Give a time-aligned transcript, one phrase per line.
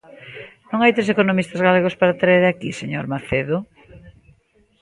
[0.71, 3.57] ¿Non hai tres economistas galegos para traer aquí, señor Macedo?